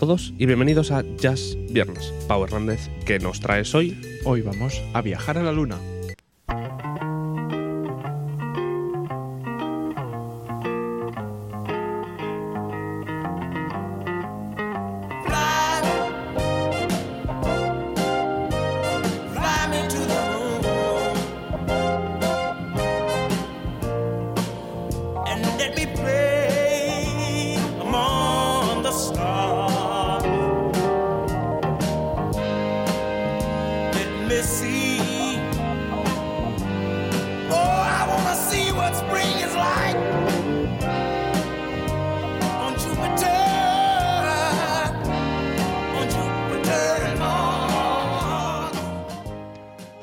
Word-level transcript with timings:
Todos 0.00 0.32
y 0.38 0.46
bienvenidos 0.46 0.92
a 0.92 1.04
Jazz 1.18 1.58
Viernes. 1.68 2.14
Pau 2.26 2.42
Hernández, 2.42 2.88
¿qué 3.04 3.18
nos 3.18 3.38
traes 3.40 3.74
hoy? 3.74 4.00
Hoy 4.24 4.40
vamos 4.40 4.80
a 4.94 5.02
viajar 5.02 5.36
a 5.36 5.42
la 5.42 5.52
luna. 5.52 5.76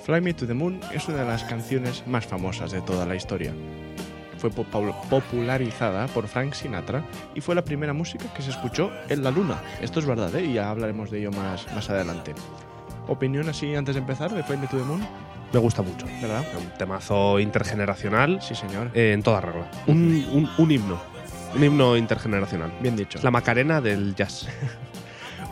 Fly 0.08 0.22
Me 0.22 0.34
to 0.34 0.48
the 0.48 0.54
Moon 0.54 0.80
es 0.94 1.08
una 1.10 1.18
de 1.20 1.26
las 1.26 1.44
canciones 1.44 2.04
más 2.08 2.26
famosas 2.26 2.72
de 2.72 2.82
toda 2.82 3.06
la 3.06 3.16
historia. 3.16 3.54
Fue 4.38 4.50
popularizada 4.52 6.08
por 6.08 6.28
Frank 6.28 6.54
Sinatra 6.54 7.04
y 7.36 7.42
fue 7.42 7.56
la 7.56 7.64
primera 7.64 7.92
música 7.94 8.26
que 8.34 8.42
se 8.42 8.52
escuchó 8.52 8.90
en 9.10 9.24
la 9.24 9.32
luna. 9.32 9.62
Esto 9.82 10.00
es 10.00 10.06
verdad, 10.06 10.34
¿eh? 10.36 10.46
y 10.46 10.54
ya 10.54 10.70
hablaremos 10.70 11.12
de 11.12 11.20
ello 11.20 11.32
más, 11.32 11.66
más 11.76 11.90
adelante. 11.90 12.34
¿Opinión 13.08 13.50
así 13.50 13.76
antes 13.76 13.96
de 13.96 14.02
empezar 14.02 14.34
de 14.34 14.44
Fly 14.44 14.58
Me 14.58 14.68
to 14.68 14.78
the 14.78 14.84
Moon? 14.84 15.06
Me 15.52 15.60
gusta 15.60 15.82
mucho. 15.82 16.06
¿Verdad? 16.22 16.44
Un 16.58 16.70
temazo 16.78 17.40
intergeneracional 17.40 18.42
Sí, 18.42 18.54
señor. 18.56 18.92
eh, 18.94 19.12
en 19.14 19.24
toda 19.24 19.42
regla. 19.42 19.70
Un, 19.88 20.26
un- 20.32 20.50
un 20.58 20.72
himno. 20.72 21.00
Un 21.56 21.64
himno 21.64 21.98
intergeneracional. 21.98 22.72
Bien 22.82 22.96
dicho. 22.96 23.20
La 23.24 23.32
Macarena 23.32 23.82
del 23.82 24.16
jazz. 24.16 24.48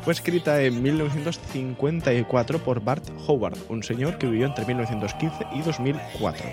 Fue 0.05 0.13
escrita 0.13 0.61
en 0.61 0.83
1954 0.83 2.59
por 2.59 2.79
Bart 2.83 3.03
Howard, 3.27 3.57
un 3.69 3.81
señor 3.81 4.19
que 4.19 4.27
vivió 4.27 4.45
entre 4.45 4.63
1915 4.63 5.47
y 5.55 5.61
2004. 5.63 6.45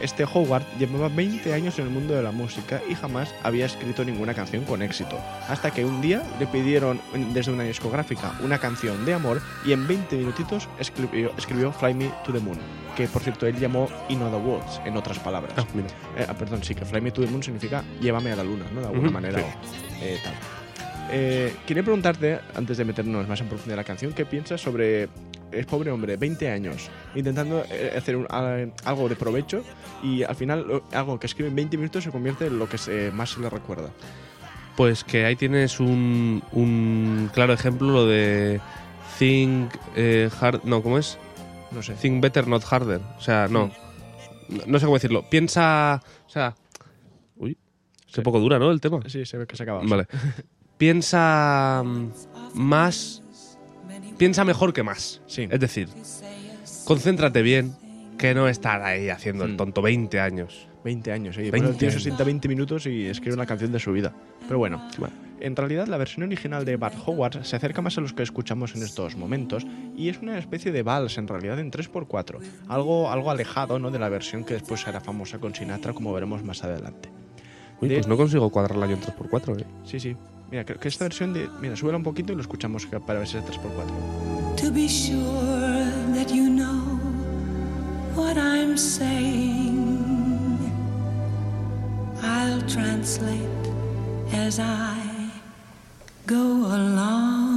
Este 0.00 0.22
Howard 0.32 0.62
llevaba 0.78 1.08
20 1.08 1.52
años 1.52 1.76
en 1.80 1.86
el 1.86 1.90
mundo 1.90 2.14
de 2.14 2.22
la 2.22 2.30
música 2.30 2.80
y 2.88 2.94
jamás 2.94 3.34
había 3.42 3.66
escrito 3.66 4.04
ninguna 4.04 4.32
canción 4.32 4.62
con 4.64 4.80
éxito, 4.80 5.18
hasta 5.48 5.72
que 5.72 5.84
un 5.84 6.00
día 6.00 6.22
le 6.38 6.46
pidieron 6.46 7.00
desde 7.34 7.50
una 7.50 7.64
discográfica 7.64 8.32
una 8.44 8.58
canción 8.58 9.04
de 9.04 9.14
amor 9.14 9.42
y 9.66 9.72
en 9.72 9.88
20 9.88 10.14
minutitos 10.16 10.68
escribió, 10.78 11.32
escribió 11.36 11.72
Fly 11.72 11.94
Me 11.94 12.12
to 12.24 12.32
the 12.32 12.38
Moon, 12.38 12.58
que 12.96 13.08
por 13.08 13.22
cierto 13.22 13.48
él 13.48 13.58
llamó 13.58 13.88
In 14.08 14.22
Other 14.22 14.40
Words, 14.40 14.80
en 14.84 14.96
otras 14.96 15.18
palabras. 15.18 15.52
Ah, 15.56 15.64
mira. 15.74 15.88
Eh, 16.16 16.26
ah, 16.28 16.34
perdón, 16.34 16.62
sí, 16.62 16.76
que 16.76 16.84
Fly 16.84 17.00
Me 17.00 17.10
to 17.10 17.22
the 17.22 17.26
Moon 17.26 17.42
significa 17.42 17.82
llévame 18.00 18.30
a 18.30 18.36
la 18.36 18.44
luna, 18.44 18.66
¿no? 18.72 18.80
De 18.82 18.86
alguna 18.86 19.08
Ujú, 19.08 19.12
manera. 19.14 19.40
sí. 19.40 19.44
o, 20.00 20.04
eh, 20.04 20.20
tal. 20.22 20.34
Eh, 21.10 21.54
quería 21.66 21.82
preguntarte, 21.82 22.38
antes 22.54 22.76
de 22.76 22.84
meternos 22.84 23.26
más 23.26 23.40
en 23.40 23.46
profundidad 23.48 23.74
en 23.74 23.78
la 23.78 23.84
canción, 23.84 24.12
¿qué 24.12 24.26
piensas 24.26 24.60
sobre 24.60 25.08
es 25.50 25.64
pobre 25.64 25.90
hombre, 25.90 26.16
20 26.18 26.50
años, 26.50 26.90
intentando 27.14 27.64
eh, 27.70 27.94
hacer 27.96 28.16
un- 28.16 28.26
algo 28.84 29.08
de 29.08 29.16
provecho 29.16 29.64
y 30.02 30.22
al 30.22 30.36
final 30.36 30.66
lo- 30.68 30.84
algo 30.92 31.18
que 31.18 31.26
escribe 31.26 31.48
en 31.48 31.56
20 31.56 31.78
minutos 31.78 32.04
se 32.04 32.10
convierte 32.10 32.46
en 32.48 32.58
lo 32.58 32.68
que 32.68 32.76
se- 32.76 33.10
más 33.12 33.30
se 33.30 33.40
le 33.40 33.48
recuerda? 33.48 33.88
Pues 34.76 35.02
que 35.02 35.24
ahí 35.24 35.34
tienes 35.34 35.80
un, 35.80 36.42
un 36.52 37.30
claro 37.32 37.54
ejemplo, 37.54 37.88
lo 37.90 38.06
de 38.06 38.60
Think 39.18 39.74
eh, 39.96 40.28
Hard. 40.40 40.60
No, 40.64 40.82
¿cómo 40.82 40.98
es? 40.98 41.18
No 41.72 41.82
sé. 41.82 41.94
Think 41.94 42.22
Better, 42.22 42.46
Not 42.46 42.64
Harder. 42.70 43.00
O 43.16 43.20
sea, 43.20 43.48
no. 43.48 43.70
No, 44.48 44.62
no 44.66 44.78
sé 44.78 44.84
cómo 44.84 44.96
decirlo. 44.96 45.28
Piensa. 45.28 46.00
O 46.26 46.30
sea. 46.30 46.54
Uy. 47.36 47.54
Qué 48.06 48.12
Sí. 48.16 48.20
poco 48.20 48.38
dura, 48.40 48.58
¿no? 48.58 48.70
El 48.70 48.80
tema. 48.80 49.00
Sí, 49.06 49.26
se 49.26 49.36
ve 49.36 49.46
que 49.46 49.56
se 49.56 49.62
acaba. 49.64 49.80
Vale. 49.84 50.06
Piensa 50.78 51.82
mm, 51.84 52.08
más. 52.54 53.22
Piensa 54.16 54.44
mejor 54.44 54.72
que 54.72 54.82
más. 54.82 55.20
Sí. 55.26 55.48
Es 55.50 55.60
decir, 55.60 55.88
concéntrate 56.84 57.42
bien, 57.42 57.74
que 58.16 58.34
no 58.34 58.48
estar 58.48 58.82
ahí 58.82 59.10
haciendo 59.10 59.44
el 59.44 59.52
Mm. 59.52 59.56
tonto 59.56 59.82
20 59.82 60.20
años. 60.20 60.66
20 60.84 61.12
años, 61.12 61.36
eh. 61.36 61.42
20 61.42 61.50
Bueno, 61.58 61.68
el 61.70 61.76
tío 61.76 61.90
se 61.90 62.00
sienta 62.00 62.24
20 62.24 62.48
minutos 62.48 62.86
y 62.86 63.06
escribe 63.06 63.34
una 63.34 63.46
canción 63.46 63.72
de 63.72 63.78
su 63.80 63.92
vida. 63.92 64.12
Pero 64.46 64.58
bueno, 64.58 64.80
en 65.40 65.56
realidad 65.56 65.86
la 65.88 65.98
versión 65.98 66.22
original 66.24 66.64
de 66.64 66.76
Bart 66.76 66.96
Howard 67.04 67.44
se 67.44 67.56
acerca 67.56 67.82
más 67.82 67.98
a 67.98 68.00
los 68.00 68.12
que 68.12 68.22
escuchamos 68.22 68.74
en 68.74 68.82
estos 68.82 69.16
momentos 69.16 69.66
y 69.96 70.08
es 70.08 70.18
una 70.18 70.38
especie 70.38 70.72
de 70.72 70.82
vals 70.82 71.18
en 71.18 71.28
realidad 71.28 71.58
en 71.58 71.70
3x4, 71.70 72.38
algo, 72.68 73.10
algo 73.10 73.30
alejado 73.30 73.78
¿no? 73.78 73.90
de 73.90 73.98
la 73.98 74.08
versión 74.08 74.44
que 74.44 74.54
después 74.54 74.80
será 74.80 75.00
famosa 75.00 75.38
con 75.38 75.54
Sinatra 75.54 75.92
como 75.92 76.12
veremos 76.12 76.42
más 76.44 76.64
adelante. 76.64 77.10
Uy, 77.80 77.88
De- 77.88 77.94
pues 77.96 78.06
no 78.08 78.16
consigo 78.16 78.50
cuadrarla 78.50 78.86
yo 78.86 78.94
en 78.94 79.00
3x4, 79.02 79.60
¿eh? 79.60 79.64
Sí, 79.84 80.00
sí. 80.00 80.16
Mira, 80.50 80.64
creo 80.64 80.80
que 80.80 80.88
esta 80.88 81.04
versión 81.04 81.32
de... 81.34 81.48
Mira, 81.60 81.76
súbela 81.76 81.98
un 81.98 82.02
poquito 82.04 82.32
y 82.32 82.36
lo 82.36 82.40
escuchamos 82.42 82.86
para 82.86 83.18
ver 83.20 83.28
si 83.28 83.36
es 83.36 83.44
3x4. 83.44 84.56
to 84.60 84.72
be 84.72 84.88
sure 84.88 85.86
that 86.14 86.28
you 86.34 86.48
know 86.48 86.98
what 88.16 88.36
I'm 88.36 88.76
saying. 88.76 90.58
I'll 92.22 92.60
translate 92.62 93.38
as 94.32 94.58
I 94.58 95.30
go 96.26 96.66
along. 96.66 97.47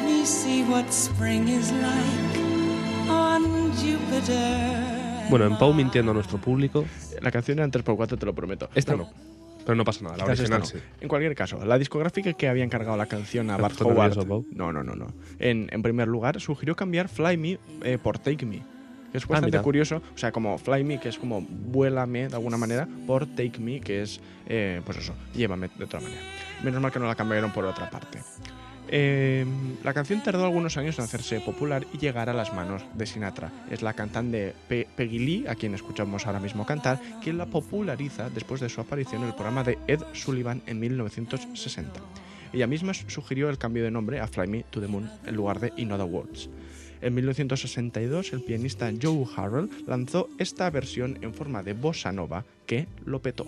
Let 0.00 0.06
me 0.06 0.24
see 0.26 0.62
what 0.62 0.86
spring 0.90 1.48
is 1.48 1.70
like 1.72 3.10
on 3.10 3.44
Jupiter. 3.72 5.28
Bueno, 5.30 5.46
en 5.46 5.58
Pau 5.58 5.72
mintiendo 5.72 6.10
a 6.10 6.14
nuestro 6.14 6.38
público. 6.38 6.84
La 7.20 7.30
canción 7.30 7.58
era 7.58 7.64
en 7.64 7.70
3x4, 7.70 8.18
te 8.18 8.26
lo 8.26 8.34
prometo. 8.34 8.68
Esta 8.74 8.92
Pero- 8.92 9.04
no. 9.04 9.10
Pero 9.64 9.74
no 9.76 9.84
pasa 9.84 10.02
nada, 10.04 10.16
la 10.16 10.24
original 10.24 10.60
no. 10.60 10.64
sí. 10.66 10.78
En 11.02 11.06
cualquier 11.08 11.34
caso, 11.34 11.62
la 11.64 11.76
discográfica 11.78 12.32
que 12.32 12.48
había 12.48 12.64
encargado 12.64 12.96
la 12.96 13.04
canción 13.06 13.50
a 13.50 13.56
¿Te 13.58 13.62
has 13.66 13.76
Bart 13.78 13.82
Howard. 13.82 14.16
nervioso? 14.16 14.46
No, 14.52 14.72
no, 14.72 14.82
no, 14.82 14.94
no. 14.96 15.06
En, 15.38 15.68
en 15.70 15.82
primer 15.82 16.08
lugar, 16.08 16.40
sugirió 16.40 16.74
cambiar 16.74 17.08
Fly 17.08 17.36
Me 17.36 17.58
eh, 17.84 17.98
por 18.02 18.18
Take 18.18 18.46
Me. 18.46 18.62
Que 19.12 19.18
es 19.18 19.26
bastante 19.26 19.48
mira. 19.58 19.62
curioso. 19.62 20.00
O 20.14 20.18
sea, 20.18 20.32
como 20.32 20.56
Fly 20.56 20.82
Me, 20.82 20.98
que 20.98 21.10
es 21.10 21.18
como 21.18 21.42
vuélame 21.42 22.28
de 22.28 22.34
alguna 22.36 22.56
manera, 22.56 22.88
por 23.06 23.26
Take 23.26 23.58
Me, 23.60 23.80
que 23.80 24.00
es, 24.02 24.18
eh, 24.46 24.80
pues 24.84 24.96
eso, 24.96 25.12
llévame 25.34 25.68
de 25.76 25.84
otra 25.84 26.00
manera. 26.00 26.22
Menos 26.64 26.80
mal 26.80 26.90
que 26.90 26.98
no 26.98 27.06
la 27.06 27.14
cambiaron 27.14 27.52
por 27.52 27.64
otra 27.66 27.90
parte. 27.90 28.18
Eh, 28.88 29.46
la 29.84 29.94
canción 29.94 30.22
tardó 30.22 30.44
algunos 30.44 30.76
años 30.76 30.98
en 30.98 31.04
hacerse 31.04 31.40
popular 31.40 31.86
y 31.94 31.98
llegar 31.98 32.28
a 32.28 32.34
las 32.34 32.52
manos 32.52 32.82
de 32.94 33.06
Sinatra. 33.06 33.52
Es 33.70 33.82
la 33.82 33.92
cantante 33.94 34.54
Pe- 34.68 34.88
Peggy 34.96 35.18
Lee, 35.20 35.44
a 35.48 35.54
quien 35.54 35.74
escuchamos 35.74 36.26
ahora 36.26 36.40
mismo 36.40 36.66
cantar, 36.66 37.00
quien 37.22 37.38
la 37.38 37.46
populariza 37.46 38.30
después 38.30 38.60
de 38.60 38.68
su 38.68 38.80
aparición 38.80 39.22
en 39.22 39.28
el 39.28 39.34
programa 39.34 39.62
de 39.62 39.78
Ed 39.86 40.00
Sullivan 40.12 40.62
en 40.66 40.80
1960. 40.80 42.00
Ella 42.52 42.66
misma 42.66 42.92
sugirió 42.94 43.48
el 43.48 43.58
cambio 43.58 43.84
de 43.84 43.92
nombre 43.92 44.18
a 44.18 44.26
Fly 44.26 44.48
Me 44.48 44.64
to 44.70 44.80
the 44.80 44.88
Moon 44.88 45.08
en 45.24 45.36
lugar 45.36 45.60
de 45.60 45.72
In 45.76 45.92
Other 45.92 46.06
Words. 46.06 46.50
En 47.00 47.14
1962, 47.14 48.32
el 48.32 48.42
pianista 48.42 48.90
Joe 49.00 49.24
Harrell 49.36 49.70
lanzó 49.86 50.28
esta 50.38 50.68
versión 50.68 51.16
en 51.22 51.32
forma 51.32 51.62
de 51.62 51.72
bossa 51.74 52.12
nova 52.12 52.44
que 52.66 52.88
lo 53.06 53.22
petó. 53.22 53.46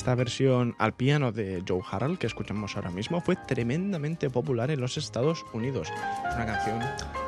Esta 0.00 0.14
versión 0.14 0.74
al 0.78 0.94
piano 0.94 1.30
de 1.30 1.62
Joe 1.68 1.82
Harrell 1.90 2.16
que 2.16 2.26
escuchamos 2.26 2.74
ahora 2.74 2.90
mismo 2.90 3.20
fue 3.20 3.36
tremendamente 3.36 4.30
popular 4.30 4.70
en 4.70 4.80
los 4.80 4.96
Estados 4.96 5.44
Unidos. 5.52 5.88
Una 6.34 6.46
canción 6.46 6.78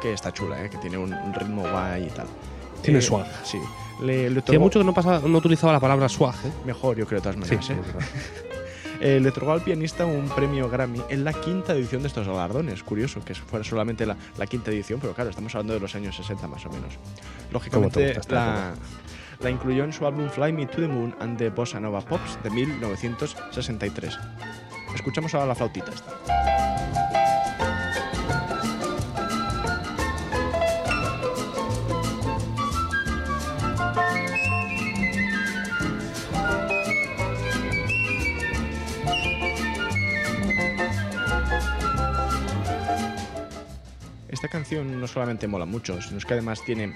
que 0.00 0.14
está 0.14 0.32
chula, 0.32 0.64
¿eh? 0.64 0.70
que 0.70 0.78
tiene 0.78 0.96
un 0.96 1.12
ritmo 1.34 1.68
guay 1.70 2.04
y 2.04 2.08
tal. 2.08 2.26
Tiene 2.80 3.00
Eh, 3.00 3.02
swag. 3.02 3.26
Sí. 3.44 3.58
Le, 4.00 4.30
le 4.30 4.58
mucho 4.58 4.78
que 4.80 4.86
no, 4.86 4.94
pasaba, 4.94 5.20
no 5.28 5.36
utilizaba 5.36 5.74
la 5.74 5.80
palabra 5.80 6.08
swag, 6.08 6.34
¿eh? 6.46 6.52
Mejor, 6.64 6.96
yo 6.96 7.06
creo, 7.06 7.20
de 7.20 7.30
todas 7.30 7.46
Sí, 7.46 7.54
maneras. 7.56 7.68
¿eh? 7.68 7.72
es 7.78 7.86
verdad. 7.94 8.08
Eh, 9.04 9.18
le 9.18 9.30
otorgó 9.30 9.50
al 9.50 9.62
pianista 9.62 10.06
un 10.06 10.28
premio 10.28 10.70
Grammy 10.70 11.02
en 11.08 11.24
la 11.24 11.32
quinta 11.32 11.72
edición 11.72 12.02
de 12.02 12.06
estos 12.08 12.24
galardones. 12.24 12.84
Curioso 12.84 13.20
que 13.24 13.34
fuera 13.34 13.64
solamente 13.64 14.06
la, 14.06 14.16
la 14.38 14.46
quinta 14.46 14.70
edición, 14.70 15.00
pero 15.00 15.12
claro, 15.12 15.30
estamos 15.30 15.52
hablando 15.56 15.74
de 15.74 15.80
los 15.80 15.92
años 15.96 16.14
60 16.14 16.46
más 16.46 16.64
o 16.66 16.70
menos. 16.70 16.94
Lógicamente, 17.50 18.14
la, 18.28 18.74
la 19.42 19.50
incluyó 19.50 19.84
en 19.84 19.92
su 19.92 20.06
álbum 20.06 20.28
Fly 20.28 20.52
Me 20.52 20.66
to 20.66 20.80
the 20.80 20.88
Moon 20.88 21.14
and 21.18 21.36
the 21.36 21.50
Bossa 21.50 21.80
Nova 21.80 22.00
Pops 22.00 22.40
de 22.42 22.50
1963. 22.50 24.18
Escuchamos 24.94 25.34
ahora 25.34 25.46
la 25.46 25.54
flautita 25.54 25.90
esta. 25.90 26.12
Esta 44.28 44.48
canción 44.48 45.00
no 45.00 45.06
solamente 45.06 45.48
mola 45.48 45.66
mucho, 45.66 46.00
sino 46.00 46.20
que 46.20 46.34
además 46.34 46.62
tiene 46.64 46.94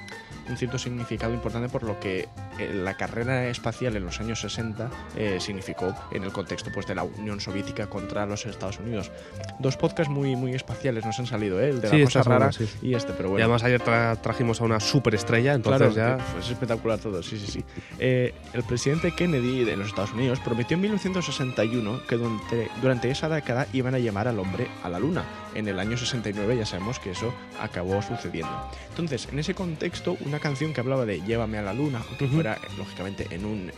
un 0.48 0.56
cierto 0.56 0.78
significado 0.78 1.32
importante 1.32 1.68
por 1.68 1.82
lo 1.82 1.98
que 2.00 2.28
la 2.58 2.96
carrera 2.96 3.46
espacial 3.48 3.96
en 3.96 4.04
los 4.04 4.20
años 4.20 4.40
60 4.40 4.90
eh, 5.16 5.38
significó 5.40 5.94
en 6.12 6.24
el 6.24 6.32
contexto 6.32 6.70
pues, 6.72 6.86
de 6.86 6.94
la 6.94 7.04
Unión 7.04 7.40
Soviética 7.40 7.86
contra 7.88 8.26
los 8.26 8.46
Estados 8.46 8.78
Unidos. 8.78 9.10
Dos 9.58 9.76
podcasts 9.76 10.12
muy, 10.12 10.36
muy 10.36 10.54
espaciales 10.54 11.04
nos 11.04 11.18
han 11.18 11.26
salido, 11.26 11.60
¿eh? 11.60 11.70
el 11.70 11.80
de 11.80 11.88
Sí, 11.90 11.98
la 11.98 12.04
cosa 12.04 12.22
rara 12.22 12.52
sí. 12.52 12.68
y 12.82 12.94
este, 12.94 13.12
pero 13.12 13.28
Y 13.28 13.32
bueno. 13.32 13.44
además 13.44 13.64
ayer 13.64 13.80
tra- 13.82 14.20
trajimos 14.20 14.60
a 14.60 14.64
una 14.64 14.80
superestrella, 14.80 15.54
entonces 15.54 15.92
Claro, 15.94 16.18
ya... 16.18 16.24
pues 16.32 16.44
es 16.46 16.50
espectacular 16.52 16.98
todo, 16.98 17.22
sí, 17.22 17.38
sí, 17.38 17.46
sí. 17.46 17.64
Eh, 17.98 18.34
el 18.52 18.62
presidente 18.64 19.12
Kennedy 19.14 19.64
de 19.64 19.76
los 19.76 19.88
Estados 19.88 20.12
Unidos 20.12 20.40
prometió 20.40 20.74
en 20.76 20.80
1961 20.82 22.00
que 22.08 22.16
durante, 22.16 22.68
durante 22.80 23.10
esa 23.10 23.28
década 23.28 23.66
iban 23.72 23.94
a 23.94 23.98
llamar 23.98 24.28
al 24.28 24.38
hombre 24.38 24.68
a 24.82 24.88
la 24.88 24.98
luna. 24.98 25.24
En 25.54 25.68
el 25.68 25.78
año 25.78 25.96
69 25.96 26.56
ya 26.56 26.66
sabemos 26.66 26.98
que 26.98 27.12
eso 27.12 27.32
acabó 27.60 28.02
sucediendo. 28.02 28.70
Entonces, 28.90 29.26
en 29.32 29.38
ese 29.38 29.54
contexto, 29.54 30.16
una 30.26 30.38
canción 30.38 30.74
que 30.74 30.80
hablaba 30.80 31.06
de 31.06 31.22
llévame 31.22 31.56
a 31.58 31.62
la 31.62 31.72
luna, 31.72 32.02
aunque 32.06 32.24
Ujú. 32.26 32.34
fuera, 32.34 32.45
lógicamente, 32.78 33.26
en 33.30 33.44
un 33.44 33.70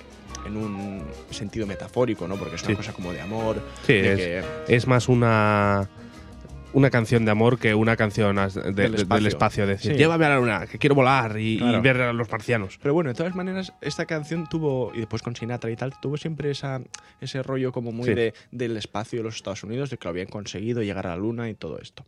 en 0.47 0.57
un 0.57 1.03
sentido 1.31 1.67
metafórico, 1.67 2.29
¿no? 2.29 2.37
Porque 2.37 2.57
es 2.57 2.63
una 2.63 2.71
Sí. 2.71 2.77
cosa 2.77 2.93
como 2.93 3.13
de 3.13 3.21
amor, 3.21 3.61
Sí, 3.87 3.95
de 3.95 4.13
es, 4.39 4.45
que 4.67 4.75
es 4.77 4.87
más 4.87 5.09
una 5.09 5.89
una 6.75 6.91
canción 6.91 7.25
de 7.25 7.31
amor 7.31 7.59
que 7.59 7.75
una 7.75 7.97
canción 7.97 8.37
de- 8.37 8.73
Del 8.73 8.75
del, 9.09 9.27
espacio. 9.27 9.67
de 9.67 9.73
decir, 9.73 9.93
Sí. 9.93 9.99
llévame 9.99 10.27
a 10.27 10.29
la 10.29 10.37
luna, 10.37 10.67
que 10.67 10.79
quiero 10.79 10.95
volar 10.95 11.41
y, 11.41 11.59
ver 11.81 12.01
a 12.03 12.13
los 12.13 12.31
marcianos. 12.31 12.79
Pero 12.81 12.93
bueno, 12.93 13.09
de 13.09 13.15
todas 13.17 13.35
maneras, 13.35 13.73
esta 13.81 14.05
canción 14.05 14.47
tuvo, 14.49 14.93
y 14.95 14.99
después 14.99 15.23
con 15.23 15.35
Sinatra 15.35 15.71
y 15.71 15.77
tal, 15.77 15.95
tuvo 16.01 16.19
siempre 16.19 16.51
esa, 16.51 16.83
ese 17.23 17.43
rollo 17.43 17.73
como 17.73 17.91
muy 17.91 18.05
Sí. 18.09 18.15
de, 18.15 18.35
del 18.53 18.77
espacio 18.77 19.21
de 19.21 19.23
los 19.25 19.37
Estados 19.37 19.65
Unidos, 19.65 19.89
de 19.89 19.97
que 19.97 20.05
lo 20.05 20.11
habían 20.11 20.29
conseguido 20.29 20.83
llegar 20.83 21.07
a 21.07 21.11
la 21.11 21.17
luna 21.17 21.49
y 21.49 21.55
todo 21.55 21.79
esto. 21.81 22.05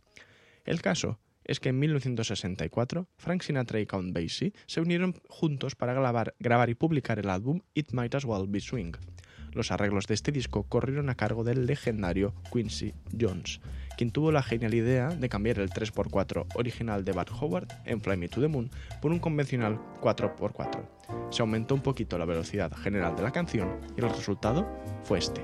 El 0.63 0.79
caso 0.81 1.17
es 1.51 1.59
que 1.59 1.69
en 1.69 1.79
1964, 1.79 3.07
Frank 3.17 3.41
Sinatra 3.41 3.79
y 3.79 3.85
Count 3.85 4.13
Basie 4.13 4.53
se 4.67 4.79
unieron 4.79 5.15
juntos 5.27 5.75
para 5.75 5.93
grabar, 5.93 6.69
y 6.69 6.75
publicar 6.75 7.19
el 7.19 7.29
álbum 7.29 7.61
It 7.73 7.91
Might 7.91 8.15
As 8.15 8.25
Well 8.25 8.47
Be 8.47 8.61
Swing. 8.61 8.93
Los 9.51 9.71
arreglos 9.71 10.07
de 10.07 10.13
este 10.13 10.31
disco 10.31 10.63
corrieron 10.63 11.09
a 11.09 11.15
cargo 11.15 11.43
del 11.43 11.65
legendario 11.65 12.33
Quincy 12.53 12.93
Jones, 13.19 13.59
quien 13.97 14.11
tuvo 14.11 14.31
la 14.31 14.43
genial 14.43 14.73
idea 14.73 15.09
de 15.09 15.27
cambiar 15.27 15.59
el 15.59 15.69
3x4 15.69 16.47
original 16.55 17.03
de 17.03 17.11
Bud 17.11 17.27
Howard 17.41 17.67
en 17.83 18.01
Fly 18.01 18.15
Me 18.15 18.29
to 18.29 18.39
the 18.39 18.47
Moon 18.47 18.71
por 19.01 19.11
un 19.11 19.19
convencional 19.19 19.77
4x4. 20.01 21.31
Se 21.31 21.41
aumentó 21.41 21.75
un 21.75 21.81
poquito 21.81 22.17
la 22.17 22.25
velocidad 22.25 22.71
general 22.71 23.17
de 23.17 23.23
la 23.23 23.31
canción 23.31 23.81
y 23.97 24.01
el 24.01 24.09
resultado 24.09 24.65
fue 25.03 25.19
este. 25.19 25.43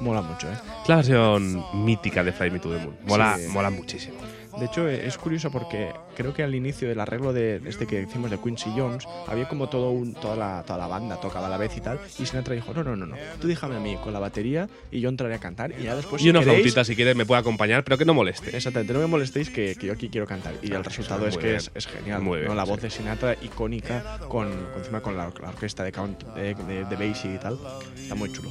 Mola 0.00 0.22
mucho, 0.22 0.50
¿eh? 0.50 0.56
La 0.88 0.96
versión 0.96 1.64
mítica 1.84 2.24
de 2.24 2.32
Fly 2.32 2.50
Me 2.50 2.58
to 2.58 2.70
the 2.70 2.78
Moon. 2.78 2.96
Mola, 3.06 3.36
Sí. 3.38 3.48
mola 3.48 3.70
muchísimo. 3.70 4.16
De 4.58 4.66
hecho, 4.66 4.88
eh, 4.88 5.06
es 5.06 5.16
curioso 5.16 5.48
porque 5.50 5.92
creo 6.16 6.34
que 6.34 6.42
al 6.42 6.54
inicio 6.54 6.88
del 6.88 6.98
arreglo 6.98 7.32
de 7.32 7.60
este 7.66 7.86
que 7.86 8.02
hicimos 8.02 8.30
de 8.32 8.38
Quincy 8.38 8.70
Jones, 8.76 9.06
había 9.28 9.46
como 9.48 9.68
todo 9.68 9.90
un, 9.90 10.12
toda, 10.14 10.34
la, 10.34 10.64
toda 10.66 10.78
la 10.80 10.86
banda 10.88 11.20
tocaba 11.20 11.46
a 11.46 11.50
la 11.50 11.56
vez 11.56 11.76
y 11.76 11.80
tal, 11.80 12.00
y 12.18 12.26
Sinatra 12.26 12.54
dijo, 12.54 12.74
no, 12.74 12.82
no, 12.82 12.96
no, 12.96 13.06
no, 13.06 13.16
tú 13.40 13.46
déjame 13.46 13.76
a 13.76 13.78
mí 13.78 13.96
con 14.02 14.12
la 14.12 14.18
batería 14.18 14.68
y 14.90 15.00
yo 15.00 15.08
entraré 15.08 15.34
a 15.34 15.38
cantar 15.38 15.72
y 15.78 15.84
ya 15.84 15.94
después... 15.94 16.20
y 16.20 16.24
si 16.24 16.30
una 16.30 16.40
queréis- 16.40 16.44
flautita, 16.62 16.84
si 16.84 16.96
quieres, 16.96 17.14
me 17.14 17.24
puede 17.26 17.40
acompañar, 17.40 17.84
pero 17.84 17.96
que 17.96 18.04
no 18.04 18.12
moleste. 18.12 18.54
Exactamente, 18.56 18.92
no 18.92 18.98
me 18.98 19.06
molestéis 19.06 19.50
que, 19.50 19.76
que 19.76 19.86
yo 19.86 19.92
aquí 19.92 20.08
quiero 20.08 20.26
cantar. 20.26 20.54
Y 20.62 20.72
el 20.72 20.82
resultado 20.84 21.26
es 21.28 21.36
que 21.36 21.44
bien. 21.44 21.56
es, 21.56 21.70
es 21.74 21.86
genial. 21.86 22.20
Muy 22.20 22.38
¿no? 22.40 22.44
bien, 22.46 22.56
La 22.56 22.64
sí. 22.64 22.70
voz 22.70 22.82
de 22.82 22.90
Sinatra 22.90 23.34
icónica 23.42 24.18
con, 24.28 24.48
con 24.50 24.78
encima 24.78 25.00
con 25.00 25.16
la, 25.16 25.30
la 25.40 25.48
orquesta 25.50 25.84
de 25.84 25.92
Count 25.92 26.24
de, 26.34 26.54
de, 26.54 26.84
de 26.86 26.96
Basie 27.08 27.34
y 27.36 27.38
tal. 27.38 27.56
Está 27.96 28.16
muy 28.16 28.32
chulo. 28.32 28.50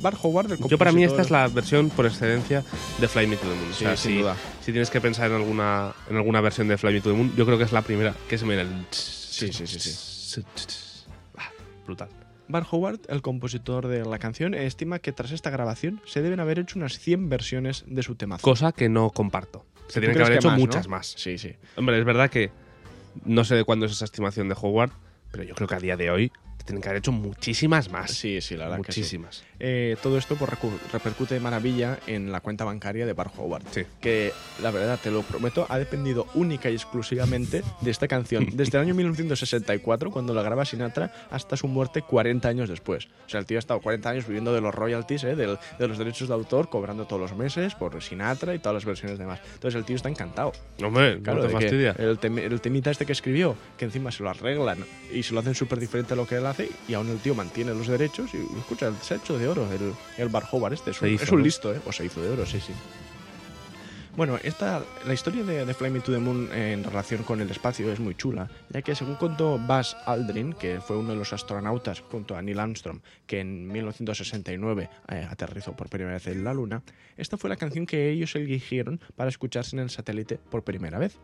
Bar 0.00 0.14
Howard, 0.22 0.52
el 0.52 0.58
Yo 0.68 0.78
para 0.78 0.92
mí 0.92 1.04
esta 1.04 1.22
es 1.22 1.30
la 1.30 1.48
versión 1.48 1.90
por 1.90 2.06
excelencia 2.06 2.62
de 3.00 3.08
Fly 3.08 3.26
Me 3.26 3.36
to 3.36 3.42
the 3.42 3.54
Moon. 3.54 3.70
O 3.70 3.72
Sí, 3.74 3.84
sea, 3.84 3.96
sin 3.96 4.12
si, 4.12 4.18
duda. 4.18 4.36
si 4.60 4.72
tienes 4.72 4.90
que 4.90 5.00
pensar 5.00 5.30
en 5.30 5.36
alguna, 5.36 5.94
en 6.10 6.16
alguna 6.16 6.40
versión 6.40 6.68
de 6.68 6.76
Fly 6.76 6.92
Me 6.94 7.00
to 7.00 7.10
the 7.10 7.16
Moon, 7.16 7.32
yo 7.36 7.46
creo 7.46 7.56
que 7.58 7.64
es 7.64 7.72
la 7.72 7.82
primera 7.82 8.14
que 8.28 8.36
se 8.38 8.44
me 8.44 8.54
viene 8.56 8.70
el... 8.70 8.84
Sí, 8.90 9.52
sí, 9.52 9.66
sí, 9.66 9.80
sí. 9.80 10.42
Ah, 11.36 11.50
brutal. 11.86 12.08
Bar 12.48 12.66
Howard, 12.70 13.00
el 13.08 13.22
compositor 13.22 13.88
de 13.88 14.04
la 14.04 14.18
canción, 14.18 14.54
estima 14.54 14.98
que 15.00 15.12
tras 15.12 15.32
esta 15.32 15.50
grabación 15.50 16.00
se 16.06 16.22
deben 16.22 16.38
haber 16.40 16.58
hecho 16.60 16.78
unas 16.78 16.98
100 16.98 17.28
versiones 17.28 17.84
de 17.88 18.02
su 18.02 18.14
tema. 18.14 18.38
Cosa 18.38 18.72
que 18.72 18.88
no 18.88 19.10
comparto. 19.10 19.64
Se 19.88 20.00
tienen 20.00 20.16
que 20.16 20.22
haber 20.22 20.38
hecho 20.38 20.48
más, 20.48 20.58
¿no? 20.58 20.64
muchas 20.64 20.88
más. 20.88 21.14
Sí, 21.16 21.38
sí. 21.38 21.54
Hombre, 21.76 21.98
es 21.98 22.04
verdad 22.04 22.30
que 22.30 22.50
no 23.24 23.44
sé 23.44 23.54
de 23.56 23.64
cuándo 23.64 23.86
es 23.86 23.92
esa 23.92 24.04
estimación 24.04 24.48
de 24.48 24.54
Howard, 24.60 24.90
pero 25.32 25.42
yo 25.42 25.54
creo 25.54 25.66
que 25.68 25.74
a 25.74 25.80
día 25.80 25.96
de 25.96 26.10
hoy 26.10 26.32
tienen 26.66 26.82
que 26.82 26.88
haber 26.88 26.98
hecho 26.98 27.12
muchísimas 27.12 27.90
más. 27.90 28.10
Sí, 28.10 28.40
sí, 28.40 28.56
la 28.56 28.64
verdad 28.68 28.84
que 28.84 28.92
sí. 28.92 29.00
muchísimas. 29.00 29.42
Eh, 29.58 29.96
todo 30.02 30.18
esto 30.18 30.36
pues, 30.36 30.50
repercute 30.92 31.34
de 31.34 31.40
maravilla 31.40 31.98
en 32.06 32.30
la 32.30 32.40
cuenta 32.40 32.64
bancaria 32.64 33.06
de 33.06 33.12
Bar 33.14 33.30
Howard. 33.38 33.62
Sí. 33.70 33.84
Que 34.00 34.32
la 34.62 34.70
verdad, 34.70 34.98
te 35.02 35.10
lo 35.10 35.22
prometo, 35.22 35.64
ha 35.70 35.78
dependido 35.78 36.26
única 36.34 36.68
y 36.68 36.74
exclusivamente 36.74 37.62
de 37.80 37.90
esta 37.90 38.06
canción. 38.08 38.46
Desde 38.52 38.76
el 38.78 38.84
año 38.84 38.94
1964, 38.94 40.10
cuando 40.10 40.34
la 40.34 40.42
graba 40.42 40.64
Sinatra, 40.64 41.12
hasta 41.30 41.56
su 41.56 41.68
muerte 41.68 42.02
40 42.02 42.48
años 42.48 42.68
después. 42.68 43.06
O 43.26 43.28
sea, 43.28 43.40
el 43.40 43.46
tío 43.46 43.58
ha 43.58 43.60
estado 43.60 43.80
40 43.80 44.10
años 44.10 44.26
viviendo 44.26 44.52
de 44.52 44.60
los 44.60 44.74
royalties, 44.74 45.24
¿eh? 45.24 45.36
del- 45.36 45.58
de 45.78 45.88
los 45.88 45.98
derechos 45.98 46.28
de 46.28 46.34
autor, 46.34 46.68
cobrando 46.68 47.06
todos 47.06 47.20
los 47.22 47.36
meses 47.36 47.74
por 47.74 48.02
Sinatra 48.02 48.54
y 48.54 48.58
todas 48.58 48.74
las 48.74 48.84
versiones 48.84 49.18
demás. 49.18 49.40
Entonces 49.54 49.78
el 49.78 49.84
tío 49.84 49.96
está 49.96 50.08
encantado. 50.08 50.52
Hombre, 50.82 51.20
Claro, 51.22 51.40
no 51.42 51.46
te 51.46 51.48
de 51.48 51.52
fastidia. 51.60 51.94
el, 51.98 52.18
tem- 52.20 52.38
el 52.40 52.60
temita 52.60 52.90
este 52.90 53.06
que 53.06 53.12
escribió, 53.12 53.56
que 53.78 53.84
encima 53.84 54.10
se 54.10 54.22
lo 54.22 54.30
arreglan 54.30 54.78
y 55.12 55.22
se 55.22 55.32
lo 55.34 55.40
hacen 55.40 55.54
súper 55.54 55.78
diferente 55.78 56.14
a 56.14 56.16
lo 56.16 56.26
que 56.26 56.36
él 56.36 56.46
hace, 56.46 56.55
y 56.88 56.94
aún 56.94 57.08
el 57.08 57.18
tío 57.18 57.34
mantiene 57.34 57.74
los 57.74 57.86
derechos 57.86 58.30
y 58.34 58.38
escucha, 58.58 58.92
se 59.02 59.14
ha 59.14 59.16
hecho 59.18 59.38
de 59.38 59.48
oro 59.48 59.68
el, 59.72 59.92
el 60.16 60.28
Bar 60.28 60.44
Howard 60.50 60.74
este. 60.74 60.90
Es 60.90 61.02
un, 61.02 61.08
hizo, 61.08 61.24
es 61.24 61.32
un 61.32 61.38
¿no? 61.38 61.44
listo, 61.44 61.74
¿eh? 61.74 61.80
O 61.86 61.92
se 61.92 62.04
hizo 62.04 62.22
de 62.22 62.30
oro, 62.30 62.46
sí, 62.46 62.60
sí. 62.60 62.72
Bueno, 64.16 64.38
esta, 64.42 64.82
la 65.04 65.12
historia 65.12 65.44
de, 65.44 65.66
de 65.66 65.74
Fly 65.74 65.90
Me 65.90 66.00
to 66.00 66.10
the 66.10 66.18
Moon 66.18 66.50
en 66.50 66.82
relación 66.84 67.22
con 67.22 67.42
el 67.42 67.50
espacio 67.50 67.92
es 67.92 68.00
muy 68.00 68.14
chula, 68.14 68.48
ya 68.70 68.80
que 68.80 68.94
según 68.94 69.16
contó 69.16 69.58
Buzz 69.58 69.94
Aldrin, 70.06 70.54
que 70.54 70.80
fue 70.80 70.96
uno 70.96 71.10
de 71.10 71.16
los 71.16 71.34
astronautas 71.34 72.00
junto 72.00 72.34
a 72.34 72.40
Neil 72.40 72.58
Armstrong, 72.58 73.00
que 73.26 73.40
en 73.40 73.70
1969 73.70 74.88
eh, 75.08 75.26
aterrizó 75.30 75.76
por 75.76 75.90
primera 75.90 76.14
vez 76.14 76.26
en 76.28 76.44
la 76.44 76.54
Luna, 76.54 76.82
esta 77.18 77.36
fue 77.36 77.50
la 77.50 77.56
canción 77.56 77.84
que 77.84 78.08
ellos 78.08 78.34
eligieron 78.36 79.00
para 79.16 79.28
escucharse 79.28 79.76
en 79.76 79.82
el 79.82 79.90
satélite 79.90 80.38
por 80.38 80.64
primera 80.64 80.98
vez. 80.98 81.18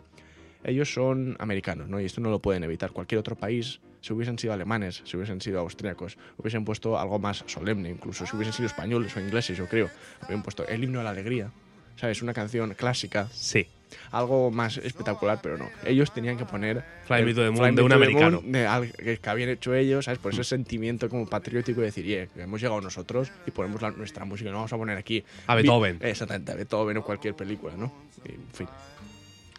Ellos 0.65 0.93
son 0.93 1.37
americanos, 1.39 1.89
¿no? 1.89 2.01
Y 2.01 2.05
esto 2.05 2.21
no 2.21 2.31
lo 2.31 2.39
pueden 2.41 2.63
evitar. 2.65 2.91
Cualquier 2.93 3.19
otro 3.19 3.35
país, 3.37 3.81
si 4.01 4.13
hubiesen 4.13 4.39
sido 4.39 4.53
alemanes, 4.53 5.03
si 5.05 5.17
hubiesen 5.17 5.41
sido 5.41 5.59
austriacos, 5.61 6.17
hubiesen 6.39 6.65
puesto 6.65 6.99
algo 6.99 7.19
más 7.19 7.45
solemne, 7.47 7.91
incluso 7.91 8.27
si 8.27 8.37
hubiesen 8.37 8.53
sido 8.53 8.67
españoles 8.67 9.17
o 9.17 9.21
ingleses, 9.21 9.57
yo 9.59 9.67
creo, 9.67 9.91
habrían 10.21 10.43
puesto 10.43 10.67
el 10.67 10.85
himno 10.85 11.01
a 11.01 11.03
la 11.05 11.11
alegría, 11.11 11.51
¿sabes? 11.97 12.23
Una 12.23 12.33
canción 12.35 12.75
clásica. 12.75 13.29
Sí. 13.33 13.67
algo 14.11 14.51
más 14.51 14.79
espectacular, 14.79 15.41
pero 15.43 15.59
no. 15.59 15.69
Ellos 15.85 16.15
tenían 16.15 16.39
que 16.39 16.47
poner 16.47 16.83
Fly 17.07 17.25
Me 17.27 17.35
to 17.35 17.43
the 17.43 17.51
Moon 17.51 17.75
de 17.77 17.83
un 17.83 17.93
americano. 17.93 18.41
De 18.43 19.19
que, 19.21 19.29
habían 19.29 19.51
hecho 19.51 19.75
ellos, 19.75 20.07
¿sabes? 20.07 20.19
Por 20.19 20.33
ese 20.33 20.45
sentimiento 20.45 21.11
como 21.11 21.27
patriótico 21.27 21.81
de 21.81 21.89
decir, 21.89 22.07
"Oye, 22.07 22.29
que 22.35 22.41
hemos 22.41 22.59
llegado 22.63 22.81
nosotros 22.81 23.31
y 23.47 23.51
ponemos 23.51 23.83
la- 23.83 23.91
nuestra 23.91 24.25
música, 24.25 24.49
no 24.51 24.57
vamos 24.57 24.73
a 24.73 24.79
poner 24.79 24.97
aquí 24.97 25.23
A 25.47 25.57
Beethoven. 25.57 25.99
Exactamente, 26.01 26.53
a 26.53 26.55
Beethoven 26.55 26.97
o 26.97 27.03
cualquier 27.05 27.35
película, 27.35 27.75
¿no? 27.77 27.93
Y, 28.25 28.33
en 28.33 28.47
fin. 28.55 28.67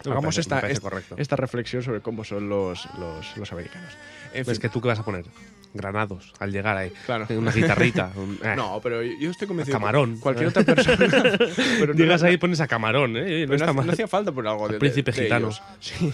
Hagamos 0.06 0.38
esta, 0.38 0.60
esta- 0.60 0.90
esta 1.16 1.36
reflexión 1.36 1.82
sobre 1.82 2.00
cómo 2.00 2.24
son 2.24 2.48
los, 2.48 2.86
los, 2.98 3.36
los 3.36 3.52
americanos. 3.52 3.92
En 4.32 4.40
Es 4.42 4.48
fin. 4.48 4.58
que 4.60 4.68
tú 4.68 4.80
qué 4.80 4.88
vas 4.88 4.98
a 4.98 5.04
poner? 5.04 5.24
Granados, 5.76 6.32
al 6.38 6.52
llegar 6.52 6.76
ahí. 6.76 6.92
Claro. 7.06 7.26
Una 7.30 7.50
guitarrita. 7.50 8.12
un- 8.16 8.38
eh. 8.44 8.54
No, 8.56 8.80
pero 8.82 9.02
yo 9.02 9.30
estoy 9.30 9.48
convencido. 9.48 9.76
que 9.76 9.80
Camarón. 9.80 10.18
Cualquier 10.18 10.48
otra 10.48 10.62
persona. 10.62 10.96
pero 11.80 11.94
no- 11.94 11.98
Llegas 11.98 12.22
no- 12.22 12.28
ahí 12.28 12.34
y 12.34 12.36
pones 12.36 12.60
a 12.60 12.68
camarón, 12.68 13.16
¿eh? 13.16 13.46
No 13.46 13.54
está 13.54 13.66
no, 13.66 13.74
mal. 13.74 13.86
no 13.86 13.92
hacía 13.92 14.06
falta 14.06 14.30
por 14.30 14.46
algo 14.46 14.68
de. 14.68 14.78
príncipe 14.78 15.10
de- 15.10 15.16
de 15.18 15.24
gitano. 15.24 15.46
ellos. 15.48 15.62
Sí. 15.80 16.12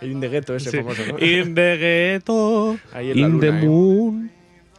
El 0.00 0.12
in 0.12 0.20
the 0.20 0.28
ghetto 0.28 0.56
ese 0.56 0.70
Sí. 0.70 0.76
famoso, 0.78 1.02
¿no? 1.06 1.18
In 1.18 1.54
the 1.54 1.76
ghetto, 1.76 2.78
Ahí 2.92 3.10
en 3.10 3.20
la 3.20 3.26
in 3.28 3.40
the 3.40 3.46
luna, 3.48 3.60
¿eh? 3.60 3.66
moon. 3.66 4.30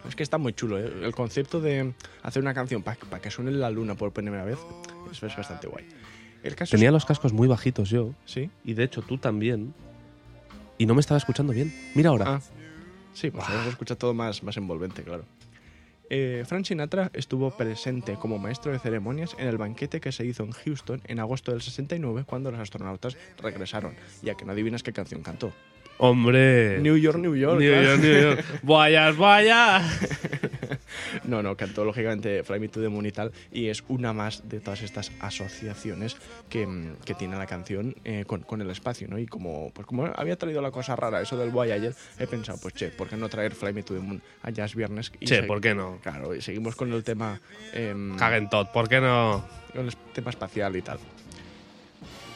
Es 0.08 0.15
que 0.15 0.24
está 0.24 0.38
muy 0.38 0.53
chulo, 0.53 0.79
¿eh? 0.79 0.91
El 1.03 1.13
concepto 1.13 1.62
de 1.62 1.93
hacer 2.24 2.41
una 2.41 2.53
canción 2.53 2.82
para 2.82 2.98
que 3.22 3.29
suene 3.32 3.51
en 3.51 3.60
la 3.62 3.70
luna 3.70 3.96
por 3.96 4.12
primera 4.12 4.43
vez. 4.43 4.58
Eso 5.12 5.27
es 5.27 5.36
bastante 5.36 5.67
guay. 5.67 5.86
El 6.43 6.55
caso 6.55 6.71
Tenía 6.71 6.89
es- 6.89 6.93
los 6.93 7.05
cascos 7.05 7.33
muy 7.33 7.47
bajitos 7.47 7.89
yo. 7.89 8.12
Sí. 8.25 8.50
Y 8.63 8.73
de 8.73 8.83
hecho 8.83 9.01
tú 9.01 9.17
también. 9.17 9.73
Y 10.77 10.85
no 10.85 10.93
me 10.95 11.01
estaba 11.01 11.17
escuchando 11.17 11.53
bien. 11.53 11.73
Mira 11.95 12.09
ahora. 12.09 12.25
Ah, 12.27 12.41
sí, 13.13 13.31
pues 13.31 13.45
ahora 13.47 13.63
se 13.63 13.69
escucha 13.69 13.95
todo 13.95 14.13
más, 14.13 14.43
más 14.43 14.57
envolvente, 14.57 15.03
claro. 15.03 15.23
Eh, 16.09 16.43
Frank 16.45 16.65
Sinatra 16.65 17.09
estuvo 17.13 17.50
presente 17.55 18.15
como 18.15 18.38
maestro 18.38 18.71
de 18.71 18.79
ceremonias 18.79 19.35
en 19.39 19.47
el 19.47 19.57
banquete 19.57 20.00
que 20.01 20.12
se 20.12 20.25
hizo 20.25 20.43
en 20.43 20.51
Houston 20.51 21.01
en 21.05 21.19
agosto 21.19 21.51
del 21.51 21.62
69 21.62 22.23
cuando 22.25 22.51
los 22.51 22.59
astronautas 22.59 23.17
regresaron, 23.41 23.95
ya 24.21 24.35
que 24.35 24.45
no 24.45 24.51
adivinas 24.51 24.83
qué 24.83 24.91
canción 24.93 25.23
cantó. 25.23 25.53
Hombre. 25.97 26.79
New 26.81 26.97
York, 26.97 27.17
New 27.17 27.35
York. 27.35 27.59
New. 27.59 27.83
York, 27.83 28.00
New 28.01 28.21
York. 28.21 28.45
Vayas, 28.63 29.15
vayas. 29.15 29.85
No, 31.34 31.42
no, 31.42 31.56
cantó 31.56 31.86
lógicamente 31.86 32.44
Fly 32.44 32.60
Me 32.60 32.68
to 32.68 32.82
the 32.82 32.89
Moon 32.89 33.06
y 33.06 33.12
tal, 33.12 33.32
y 33.51 33.68
es 33.68 33.84
una 33.88 34.13
más 34.13 34.48
de 34.48 34.60
todas 34.60 34.82
estas 34.82 35.12
asociaciones 35.20 36.18
que, 36.50 36.68
mm, 36.68 36.98
que 37.06 37.13
tiene 37.13 37.38
la 37.38 37.46
canción 37.46 37.96
eh, 38.03 38.25
con, 38.27 38.42
con 38.42 38.62
el 38.62 38.70
espacio, 38.70 39.08
¿no? 39.08 39.18
Y 39.18 39.25
como, 39.25 39.72
pues 39.74 39.88
como 39.88 40.06
había 40.06 40.38
traído 40.38 40.62
la 40.62 40.72
cosa 40.72 40.96
rara, 40.96 41.22
eso 41.22 41.38
del 41.38 41.50
Voyager, 41.50 41.96
he 42.20 42.27
pensado, 42.27 42.60
pues 42.62 42.74
che, 42.74 42.89
¿por 42.89 43.08
qué 43.08 43.15
no 43.15 43.30
traer 43.30 43.53
Fly 43.53 43.74
Me 43.74 43.84
to 43.84 43.94
the 43.94 44.00
Moon 44.00 44.22
allá 44.42 44.65
es 44.65 44.75
viernes? 44.75 45.12
Y 45.20 45.25
Che, 45.25 45.44
¿por 45.44 45.62
qué 45.62 45.74
no? 45.74 46.00
Claro, 46.01 46.36
y 46.36 46.42
seguimos 46.42 46.75
con 46.75 46.92
el 46.92 47.03
tema, 47.03 47.39
em, 47.74 48.18
tot, 48.50 48.72
¿por 48.72 48.89
qué 48.89 49.00
no? 49.00 49.46
con 49.74 49.88
el 49.88 49.96
tema 50.13 50.30
espacial 50.30 50.75
y 50.75 50.82
tal. 50.82 51.00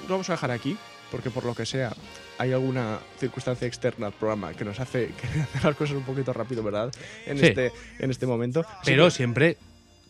Lo 0.04 0.10
vamos 0.10 0.30
a 0.30 0.34
dejar 0.34 0.52
aquí, 0.52 0.78
porque 1.12 1.30
por 1.30 1.46
lo 1.46 1.54
que 1.56 1.66
sea, 1.66 1.94
hay 2.38 2.52
alguna 2.54 3.00
circunstancia 3.20 3.68
externa 3.68 4.08
al 4.08 4.14
programa 4.14 4.54
que 4.54 4.66
nos 4.66 4.80
hace 4.80 5.08
que 5.22 5.28
hacer 5.42 5.64
las 5.64 5.76
cosas 5.76 5.96
un 5.98 6.04
poquito 6.04 6.34
rápido, 6.34 6.64
¿verdad? 6.64 6.92
En, 7.26 7.38
Sí. 7.40 7.46
este, 7.48 7.72
en 8.00 8.12
este 8.12 8.26
momento. 8.26 8.66
Pero 8.86 9.06
que- 9.06 9.12
siempre 9.12 9.58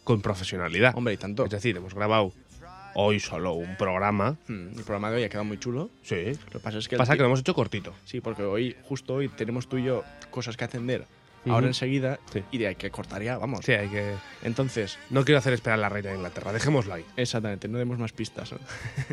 con 0.03 0.21
profesionalidad. 0.21 0.93
hombre, 0.95 1.13
y 1.13 1.17
tanto. 1.17 1.43
Es 1.45 1.51
decir, 1.51 1.75
hemos 1.77 1.93
grabado 1.93 2.31
hoy 2.95 3.19
solo 3.19 3.53
un 3.53 3.75
programa. 3.77 4.37
Hmm, 4.47 4.69
el 4.69 4.83
programa 4.83 5.11
de 5.11 5.17
hoy 5.17 5.23
ha 5.23 5.29
quedado 5.29 5.45
muy 5.45 5.59
chulo. 5.59 5.89
Sí. 6.01 6.31
Lo 6.45 6.51
que 6.53 6.59
pasa 6.59 6.77
es 6.79 6.87
que. 6.87 6.97
Pasa 6.97 7.13
que 7.13 7.19
lo 7.19 7.25
hemos 7.27 7.41
hecho 7.41 7.53
cortito. 7.53 7.93
Sí, 8.05 8.21
porque 8.21 8.43
hoy, 8.43 8.75
justo 8.83 9.15
hoy, 9.15 9.29
tenemos 9.29 9.67
tú 9.69 9.77
y 9.77 9.83
yo 9.83 10.03
cosas 10.31 10.55
que 10.57 10.63
atender 10.65 11.05
ahora 11.45 11.59
Ujú. 11.59 11.67
enseguida 11.67 12.19
Sí. 12.31 12.43
y 12.51 12.57
de 12.57 12.67
ahí 12.67 12.75
que 12.75 12.89
cortar 12.91 13.21
ya, 13.21 13.37
vamos. 13.37 13.61
Sí, 13.65 13.71
hay 13.71 13.87
que. 13.89 14.13
Entonces, 14.43 14.97
No 15.09 15.23
quiero 15.23 15.39
hacer 15.39 15.53
esperar 15.53 15.79
a 15.79 15.81
la 15.81 15.89
reina 15.89 16.09
de 16.09 16.15
Inglaterra. 16.15 16.51
Dejémoslo 16.53 16.93
ahí. 16.93 17.05
exactamente, 17.15 17.67
no 17.67 17.77
demos 17.77 17.97
más 17.99 18.11
pistas. 18.11 18.51
¿no? 18.51 18.59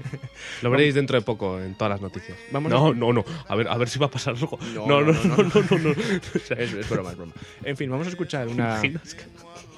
Lo 0.62 0.70
veréis 0.70 0.94
dentro 0.94 1.18
de 1.18 1.24
poco 1.24 1.60
en 1.60 1.74
todas 1.74 1.90
las 1.92 2.00
noticias. 2.00 2.36
Vamos 2.50 2.70
no, 2.72 2.88
a- 2.88 2.94
no, 2.94 3.12
no. 3.12 3.24
A 3.48 3.54
ver, 3.54 3.68
a 3.68 3.76
ver 3.76 3.88
si 3.88 3.98
va 3.98 4.06
a 4.06 4.10
pasar 4.10 4.34
algo. 4.34 4.58
No, 4.74 4.86
No, 4.86 5.00
no, 5.00 5.12
no, 5.12 5.36
no, 5.36 5.36
no, 5.44 5.62
no, 5.70 5.78
no. 5.78 5.90
O 5.90 6.38
sea, 6.38 6.56
es, 6.58 6.72
es 6.72 6.88
broma, 6.88 7.10
es 7.10 7.16
broma. 7.16 7.32
En 7.62 7.76
fin, 7.76 7.90
vamos 7.90 8.06
a 8.06 8.10
escuchar 8.10 8.46
¿te 8.46 8.52
una, 8.52 8.80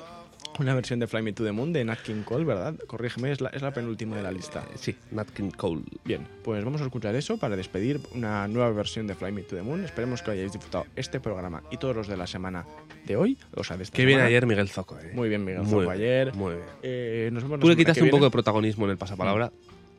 una 0.58 0.74
versión 0.74 0.98
de 1.00 1.06
Fly 1.06 1.22
Me 1.22 1.32
to 1.32 1.44
the 1.44 1.52
Moon 1.52 1.72
de 1.72 1.84
Nat 1.84 2.00
King 2.00 2.22
Cole, 2.22 2.44
¿verdad? 2.44 2.74
Corrígeme, 2.86 3.30
es 3.32 3.40
la, 3.40 3.50
es 3.50 3.62
la 3.62 3.72
penúltima 3.72 4.16
de 4.16 4.22
la 4.22 4.32
lista. 4.32 4.64
Sí, 4.76 4.96
Nat 5.10 5.28
King 5.30 5.50
Cole. 5.50 5.82
Bien, 6.04 6.26
pues 6.42 6.64
vamos 6.64 6.80
a 6.80 6.84
escuchar 6.84 7.14
eso 7.14 7.36
para 7.38 7.56
despedir 7.56 8.00
una 8.14 8.46
nueva 8.48 8.70
versión 8.70 9.06
de 9.06 9.14
Fly 9.14 9.32
Me 9.32 9.42
to 9.42 9.56
the 9.56 9.62
Moon. 9.62 9.84
Esperemos 9.84 10.22
que 10.22 10.30
hayáis 10.32 10.52
disfrutado 10.52 10.86
este 10.96 11.20
programa 11.20 11.62
y 11.70 11.76
todos 11.76 11.94
los 11.96 12.08
de 12.08 12.16
la 12.16 12.26
semana 12.26 12.64
de 13.06 13.16
hoy. 13.16 13.38
O 13.54 13.64
sea, 13.64 13.76
de 13.76 13.84
esta 13.84 13.96
Qué 13.96 14.04
bien 14.04 14.16
semana. 14.18 14.28
ayer 14.28 14.46
Miguel 14.46 14.68
Zoco, 14.68 14.98
eh. 14.98 15.12
Muy 15.14 15.28
bien, 15.28 15.44
Miguel 15.44 15.62
Muy 15.62 15.70
Zoco 15.70 15.80
bien, 15.82 15.92
ayer. 15.92 16.34
Muy 16.34 16.54
bien. 16.54 16.66
Eh, 16.82 17.30
nos 17.32 17.42
vemos 17.42 17.60
Tú 17.60 17.68
le 17.68 17.76
quitaste 17.76 18.02
un 18.02 18.10
poco 18.10 18.24
de 18.24 18.30
protagonismo 18.30 18.84
en 18.86 18.92
el 18.92 18.98
pasapalabra, 18.98 19.52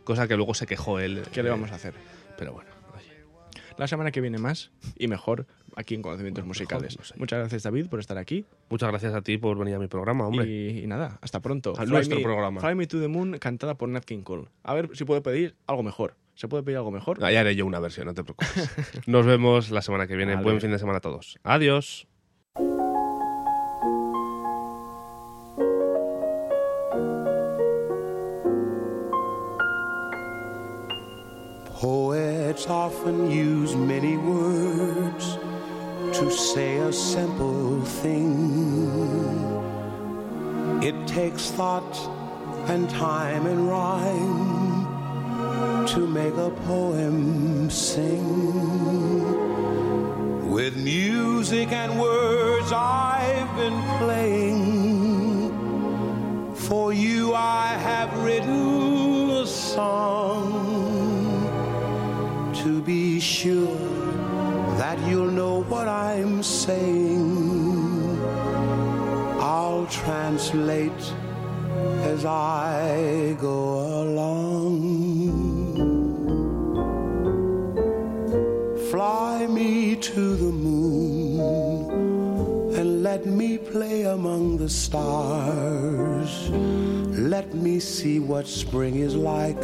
cosa 0.03 0.27
que 0.27 0.35
luego 0.35 0.53
se 0.53 0.65
quejó 0.65 0.99
él. 0.99 1.23
¿Qué 1.31 1.43
le 1.43 1.49
eh, 1.49 1.51
vamos 1.51 1.71
a 1.71 1.75
hacer? 1.75 1.93
Pero 2.37 2.53
bueno. 2.53 2.76
La 3.77 3.87
semana 3.87 4.11
que 4.11 4.21
viene 4.21 4.37
más 4.39 4.71
y 4.97 5.07
mejor 5.07 5.45
aquí 5.75 5.93
en 5.95 6.01
Conocimientos 6.01 6.41
Bueno, 6.43 6.47
Musicales. 6.49 6.93
mejor, 6.93 6.99
no 6.99 7.05
sé. 7.05 7.13
Muchas 7.19 7.39
gracias, 7.39 7.63
David, 7.63 7.87
por 7.87 7.99
estar 7.99 8.17
aquí. 8.17 8.43
Muchas 8.69 8.89
gracias 8.89 9.13
a 9.13 9.21
ti 9.21 9.37
por 9.37 9.57
venir 9.57 9.75
a 9.75 9.79
mi 9.79 9.87
programa, 9.87 10.27
hombre. 10.27 10.47
Y, 10.47 10.79
y 10.83 10.87
nada, 10.87 11.19
hasta 11.21 11.39
pronto. 11.41 11.73
A 11.77 11.85
nuestro 11.85 12.17
Me- 12.17 12.23
programa. 12.23 12.59
Fly 12.59 12.75
Me 12.75 12.87
to 12.87 12.99
the 12.99 13.07
Moon, 13.07 13.37
cantada 13.37 13.75
por 13.75 13.87
Nat 13.89 14.03
King 14.03 14.23
Cole. 14.23 14.45
A 14.63 14.73
ver 14.73 14.89
si 14.93 15.05
puedo 15.05 15.21
pedir 15.21 15.55
algo 15.67 15.83
mejor. 15.83 16.15
¿Se 16.35 16.47
puede 16.47 16.63
pedir 16.63 16.77
algo 16.77 16.91
mejor? 16.91 17.17
Ah, 17.23 17.31
Ya 17.31 17.39
haré 17.41 17.55
yo 17.55 17.65
una 17.65 17.79
versión, 17.79 18.05
no 18.07 18.13
te 18.13 18.23
preocupes. 18.23 18.69
Nos 19.07 19.25
vemos 19.25 19.69
la 19.71 19.81
semana 19.81 20.07
que 20.07 20.15
viene. 20.15 20.33
Vale. 20.35 20.43
Buen 20.43 20.61
fin 20.61 20.71
de 20.71 20.79
semana 20.79 20.97
a 20.97 21.01
todos. 21.01 21.37
Adiós. 21.43 22.07
Poets 32.57 32.71
often 32.71 33.29
use 33.29 33.75
many 33.75 34.17
words 34.17 35.37
to 36.17 36.31
say 36.31 36.77
a 36.77 36.91
simple 36.91 37.85
thing. 38.01 38.33
It 40.81 40.95
takes 41.05 41.51
thought 41.51 41.95
and 42.67 42.89
time 42.89 43.45
and 43.45 43.69
rhyme 43.69 44.87
to 45.89 46.07
make 46.07 46.33
a 46.33 46.49
poem 46.65 47.69
sing. 47.69 48.25
With 50.49 50.75
music 50.77 51.71
and 51.71 52.01
words 52.01 52.71
I've 52.71 53.55
been 53.55 53.79
playing. 53.99 55.51
For 56.55 56.91
you 56.91 57.35
I 57.35 57.77
have 57.77 58.11
written 58.23 59.29
a 59.29 59.45
song 59.45 60.56
to 62.67 62.81
be 62.81 63.17
sure 63.17 63.77
that 64.77 64.99
you'll 65.07 65.31
know 65.31 65.63
what 65.71 65.87
I'm 65.87 66.43
saying. 66.43 68.19
I'll 69.39 69.85
translate 69.85 71.03
as 72.11 72.25
I 72.25 73.37
go 73.39 73.59
along. 74.03 74.75
Fly 78.91 79.47
me 79.47 79.95
to 79.95 80.35
the 80.35 80.51
moon 80.65 81.39
and 82.77 83.01
let 83.01 83.25
me 83.25 83.57
play 83.57 84.01
among 84.03 84.57
the 84.57 84.69
stars. 84.69 86.49
Let 87.33 87.53
me 87.53 87.79
see 87.79 88.19
what 88.19 88.45
spring 88.45 88.95
is 88.97 89.15
like 89.15 89.63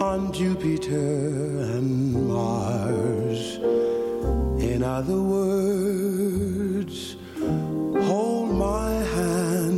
on 0.00 0.32
Jupiter 0.32 0.96
and 0.96 2.26
Mars. 2.26 3.58
In 4.58 4.82
other 4.82 5.20
words, 5.20 7.16
hold 8.08 8.54
my 8.54 8.92
hand. 9.14 9.76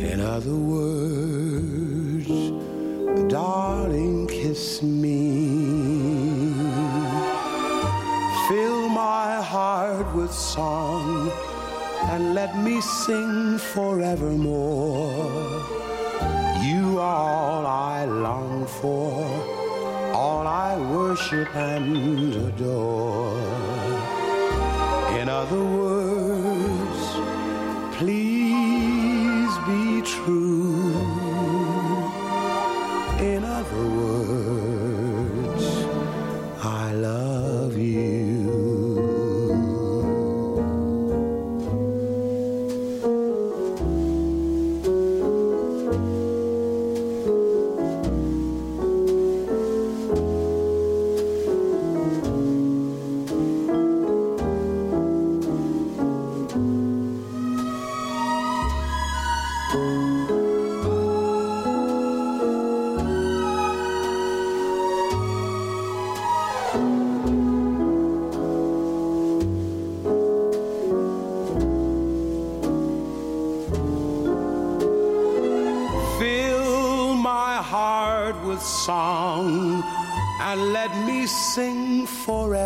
In 0.00 0.20
other 0.20 0.54
words, 0.54 2.28
darling, 3.28 4.28
kiss 4.28 4.80
me. 4.80 5.34
Fill 8.48 8.88
my 8.88 9.42
heart 9.42 10.14
with 10.14 10.32
song 10.32 11.32
and 12.12 12.34
let 12.34 12.56
me 12.56 12.80
sing 12.80 13.58
forevermore. 13.58 15.87
You 16.62 16.98
are 16.98 17.16
all 17.16 17.66
I 17.66 18.04
long 18.04 18.66
for, 18.66 19.12
all 20.12 20.46
I 20.46 20.76
worship 20.76 21.54
and 21.54 22.34
adore. 22.34 23.38
In 25.20 25.28
other 25.28 25.62
words, 25.62 27.00
please 27.96 29.52
be 29.66 30.02
true. 30.02 30.94
In 33.20 33.44
other 33.44 33.84
words, 34.00 34.47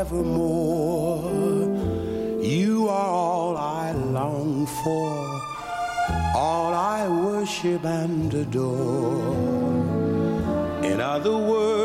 forevermore. 0.04 1.30
You 2.42 2.88
are 2.88 3.08
all 3.08 3.56
I 3.56 3.92
long 3.92 4.66
for, 4.66 5.40
all 6.34 6.74
I 6.74 7.08
worship 7.08 7.84
and 7.84 8.34
adore. 8.34 9.34
In 10.82 11.00
other 11.00 11.36
words, 11.36 11.81